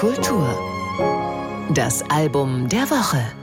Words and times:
Kultur. 0.00 0.48
Das 1.74 2.02
Album 2.08 2.66
der 2.70 2.88
Woche. 2.88 3.39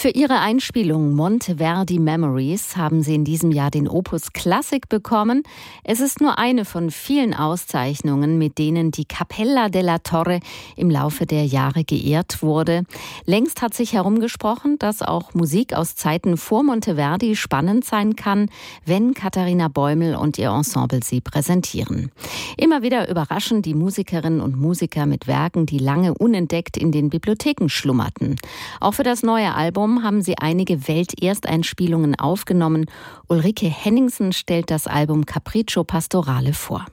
Für 0.00 0.08
ihre 0.08 0.40
Einspielung 0.40 1.14
Monteverdi 1.14 1.98
Memories 1.98 2.74
haben 2.74 3.02
sie 3.02 3.14
in 3.14 3.24
diesem 3.26 3.50
Jahr 3.50 3.70
den 3.70 3.86
Opus 3.86 4.32
Classic 4.32 4.88
bekommen. 4.88 5.42
Es 5.84 6.00
ist 6.00 6.22
nur 6.22 6.38
eine 6.38 6.64
von 6.64 6.90
vielen 6.90 7.34
Auszeichnungen, 7.34 8.38
mit 8.38 8.56
denen 8.56 8.92
die 8.92 9.04
Cappella 9.04 9.68
della 9.68 9.98
Torre 9.98 10.40
im 10.74 10.88
Laufe 10.88 11.26
der 11.26 11.44
Jahre 11.44 11.84
geehrt 11.84 12.42
wurde. 12.42 12.84
Längst 13.26 13.60
hat 13.60 13.74
sich 13.74 13.92
herumgesprochen, 13.92 14.78
dass 14.78 15.02
auch 15.02 15.34
Musik 15.34 15.74
aus 15.74 15.96
Zeiten 15.96 16.38
vor 16.38 16.62
Monteverdi 16.62 17.36
spannend 17.36 17.84
sein 17.84 18.16
kann, 18.16 18.48
wenn 18.86 19.12
Katharina 19.12 19.68
Bäumel 19.68 20.14
und 20.14 20.38
ihr 20.38 20.48
Ensemble 20.48 21.02
sie 21.04 21.20
präsentieren. 21.20 22.10
Immer 22.56 22.80
wieder 22.80 23.10
überraschen 23.10 23.60
die 23.60 23.74
Musikerinnen 23.74 24.40
und 24.40 24.56
Musiker 24.56 25.04
mit 25.04 25.26
Werken, 25.26 25.66
die 25.66 25.78
lange 25.78 26.14
unentdeckt 26.14 26.78
in 26.78 26.90
den 26.90 27.10
Bibliotheken 27.10 27.68
schlummerten. 27.68 28.36
Auch 28.80 28.94
für 28.94 29.02
das 29.02 29.22
neue 29.22 29.54
Album 29.54 29.89
Album 29.90 30.04
haben 30.04 30.22
sie 30.22 30.38
einige 30.38 30.86
Weltersteinspielungen 30.86 32.14
aufgenommen. 32.14 32.86
Ulrike 33.26 33.66
Henningsen 33.66 34.32
stellt 34.32 34.70
das 34.70 34.86
Album 34.86 35.26
Capriccio 35.26 35.82
Pastorale 35.82 36.52
vor. 36.52 36.86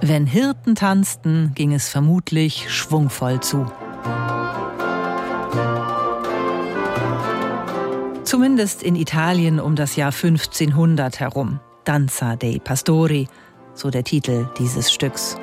Wenn 0.00 0.26
Hirten 0.26 0.76
tanzten, 0.76 1.50
ging 1.56 1.72
es 1.72 1.88
vermutlich 1.88 2.72
schwungvoll 2.72 3.40
zu. 3.40 3.66
Zumindest 8.22 8.84
in 8.84 8.94
Italien 8.94 9.58
um 9.58 9.74
das 9.74 9.96
Jahr 9.96 10.12
1500 10.12 11.18
herum. 11.18 11.58
Danza 11.82 12.36
dei 12.36 12.60
Pastori, 12.62 13.26
so 13.74 13.90
der 13.90 14.04
Titel 14.04 14.48
dieses 14.56 14.92
Stücks. 14.92 15.36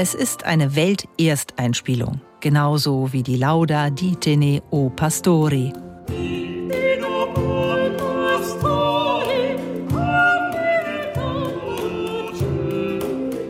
Es 0.00 0.14
ist 0.14 0.44
eine 0.44 0.76
Weltersteinspielung, 0.76 2.20
genauso 2.38 3.12
wie 3.12 3.24
die 3.24 3.34
Lauda 3.34 3.90
Ditene 3.90 4.62
o 4.70 4.90
Pastori. 4.90 5.72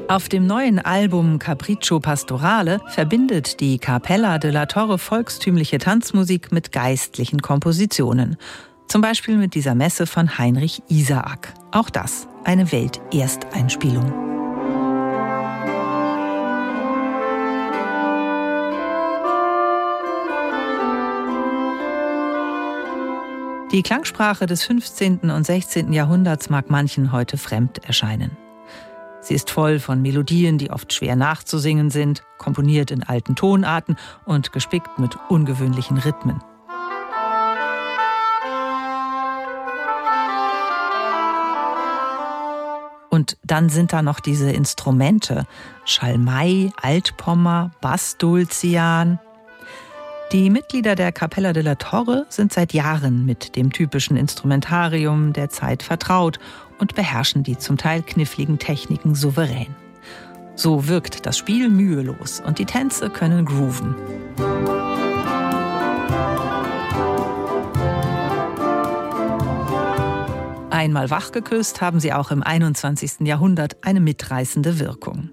Auf 0.08 0.30
dem 0.30 0.46
neuen 0.46 0.78
Album 0.78 1.38
Capriccio 1.38 2.00
Pastorale 2.00 2.80
verbindet 2.94 3.60
die 3.60 3.76
Capella 3.78 4.38
della 4.38 4.64
Torre 4.64 4.96
volkstümliche 4.96 5.76
Tanzmusik 5.76 6.50
mit 6.50 6.72
geistlichen 6.72 7.42
Kompositionen. 7.42 8.38
Zum 8.86 9.02
Beispiel 9.02 9.36
mit 9.36 9.54
dieser 9.54 9.74
Messe 9.74 10.06
von 10.06 10.38
Heinrich 10.38 10.82
Isaak. 10.88 11.52
Auch 11.72 11.91
das 11.91 12.26
eine 12.44 12.72
Weltersteinspielung. 12.72 14.27
Die 23.70 23.83
Klangsprache 23.83 24.47
des 24.47 24.64
15. 24.64 25.30
und 25.30 25.44
16. 25.44 25.92
Jahrhunderts 25.92 26.48
mag 26.48 26.70
manchen 26.70 27.12
heute 27.12 27.36
fremd 27.36 27.84
erscheinen. 27.84 28.34
Sie 29.20 29.34
ist 29.34 29.50
voll 29.50 29.78
von 29.78 30.00
Melodien, 30.00 30.56
die 30.56 30.70
oft 30.70 30.91
schwer 30.91 31.16
nachzusingen 31.16 31.91
sind, 31.91 32.22
komponiert 32.38 32.91
in 32.91 33.02
alten 33.02 33.36
Tonarten 33.36 33.97
und 34.25 34.52
gespickt 34.52 34.98
mit 34.98 35.19
ungewöhnlichen 35.28 35.98
Rhythmen. 35.98 36.41
Und 43.10 43.36
dann 43.44 43.69
sind 43.69 43.92
da 43.92 44.00
noch 44.00 44.20
diese 44.20 44.50
Instrumente: 44.50 45.47
Schalmei, 45.84 46.71
Altpommer, 46.81 47.72
Bassdulcian, 47.82 49.19
die 50.33 50.50
Mitglieder 50.50 50.94
der 50.94 51.11
Capella 51.11 51.53
della 51.53 51.77
Torre 51.77 52.27
sind 52.28 52.53
seit 52.53 52.75
Jahren 52.75 53.25
mit 53.25 53.56
dem 53.56 53.72
typischen 53.72 54.16
Instrumentarium 54.16 55.33
der 55.33 55.49
Zeit 55.49 55.83
vertraut 55.83 56.39
und 56.78 56.94
beherrschen 56.94 57.43
die 57.43 57.56
zum 57.56 57.78
Teil 57.78 58.03
kniffligen 58.03 58.59
Techniken 58.59 59.15
souverän. 59.15 59.75
So 60.55 60.87
wirkt 60.87 61.25
das 61.25 61.39
Spiel 61.39 61.71
mühelos 61.71 62.43
und 62.44 62.59
die 62.59 62.66
Tänze 62.66 63.09
können 63.11 63.47
grooven. 63.47 63.94
Einmal 70.71 71.10
wachgeküsst 71.10 71.81
haben 71.81 72.00
sie 72.00 72.12
auch 72.12 72.31
im 72.31 72.43
21. 72.43 73.27
Jahrhundert 73.27 73.78
eine 73.83 74.00
mitreißende 74.00 74.78
Wirkung. 74.78 75.31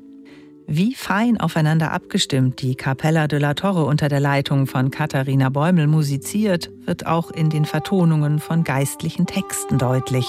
Wie 0.67 0.95
fein 0.95 1.39
aufeinander 1.39 1.91
abgestimmt 1.91 2.61
die 2.61 2.73
Capella 2.73 3.27
de 3.27 3.37
la 3.37 3.53
Torre 3.53 3.85
unter 3.85 4.09
der 4.09 4.19
Leitung 4.19 4.65
von 4.65 4.89
Katharina 4.89 5.49
Bäumel 5.49 5.85
musiziert, 5.85 6.71
wird 6.85 7.05
auch 7.05 7.29
in 7.29 7.51
den 7.51 7.65
Vertonungen 7.65 8.39
von 8.39 8.63
geistlichen 8.63 9.27
Texten 9.27 9.77
deutlich. 9.77 10.25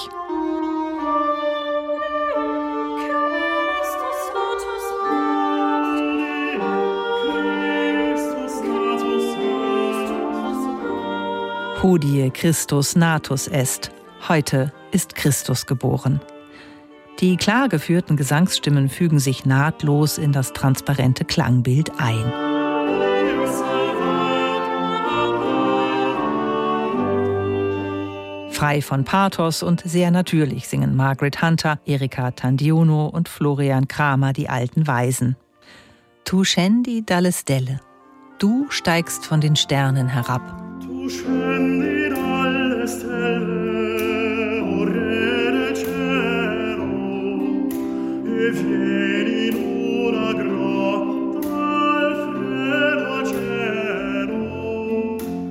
Hodie 11.83 12.31
Christus 12.31 12.95
natus 12.95 13.49
est. 13.49 13.91
Heute 14.29 14.73
ist 14.91 15.15
Christus 15.15 15.65
geboren. 15.65 16.21
Die 17.21 17.39
klar 17.39 17.71
geführten 17.71 18.17
Gesangsstimmen 18.17 18.91
fügen 18.91 19.19
sich 19.19 19.47
nahtlos 19.47 20.19
in 20.19 20.33
das 20.33 20.53
transparente 20.53 21.25
Klangbild 21.25 21.93
ein. 21.99 22.31
Frei 28.51 28.83
von 28.83 29.05
Pathos 29.05 29.63
und 29.63 29.81
sehr 29.81 30.11
natürlich 30.11 30.69
singen 30.69 30.95
Margaret 30.97 31.43
Hunter, 31.43 31.79
Erika 31.87 32.33
Tandiono 32.33 33.07
und 33.07 33.29
Florian 33.29 33.89
Kramer 33.89 34.33
die 34.33 34.49
alten 34.49 34.87
Weisen. 34.87 35.37
Tu 36.25 36.45
scendi 36.45 37.05
dalle 37.05 37.33
stelle. 37.33 37.81
Du 38.39 38.67
steigst 38.69 39.25
von 39.25 39.41
den 39.41 39.57
Sternen 39.57 40.09
herab. 40.09 40.43
Tu 40.83 41.09
scendi 41.09 42.11
dalle 42.11 42.89
stelle. 42.89 43.56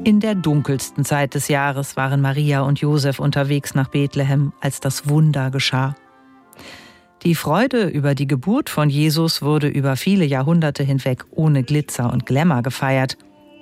In 0.05 0.19
der 0.19 0.35
dunkelsten 0.35 1.03
Zeit 1.03 1.33
des 1.33 1.47
Jahres 1.47 1.97
waren 1.97 2.21
Maria 2.21 2.61
und 2.61 2.79
Josef 2.79 3.17
unterwegs 3.17 3.73
nach 3.73 3.87
Bethlehem, 3.87 4.53
als 4.61 4.79
das 4.79 5.09
Wunder 5.09 5.49
geschah. 5.49 5.95
Die 7.23 7.33
Freude 7.33 7.87
über 7.87 8.13
die 8.13 8.27
Geburt 8.27 8.69
von 8.69 8.87
Jesus 8.91 9.41
wurde 9.41 9.67
über 9.67 9.95
viele 9.95 10.23
Jahrhunderte 10.23 10.83
hinweg 10.83 11.25
ohne 11.31 11.63
Glitzer 11.63 12.13
und 12.13 12.27
Glamour 12.27 12.61
gefeiert. 12.61 13.17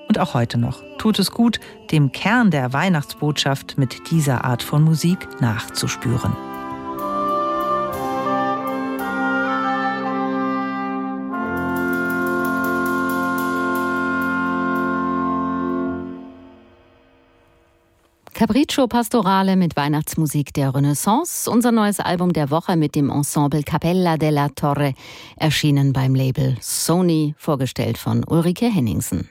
Und 0.09 0.19
auch 0.19 0.33
heute 0.33 0.57
noch 0.57 0.83
tut 0.97 1.17
es 1.17 1.31
gut, 1.31 1.61
dem 1.93 2.11
Kern 2.11 2.51
der 2.51 2.73
Weihnachtsbotschaft 2.73 3.77
mit 3.77 4.11
dieser 4.11 4.43
Art 4.43 4.63
von 4.63 4.83
Musik 4.83 5.39
nachzuspüren. 5.39 6.35
Capriccio 18.43 18.87
Pastorale 18.87 19.55
mit 19.55 19.77
Weihnachtsmusik 19.77 20.53
der 20.53 20.75
Renaissance, 20.75 21.49
unser 21.49 21.71
neues 21.71 22.01
Album 22.01 22.33
der 22.33 22.51
Woche 22.51 22.75
mit 22.75 22.93
dem 22.93 23.09
Ensemble 23.09 23.63
Capella 23.63 24.17
della 24.17 24.49
Torre, 24.49 24.95
erschienen 25.37 25.93
beim 25.93 26.13
Label 26.13 26.57
Sony, 26.59 27.35
vorgestellt 27.37 27.97
von 27.97 28.25
Ulrike 28.27 28.65
Henningsen. 28.65 29.29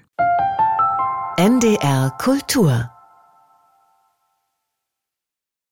NDR 1.38 2.16
Kultur 2.16 2.90